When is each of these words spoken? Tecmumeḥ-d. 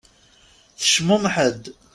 Tecmumeḥ-d. 0.79 1.63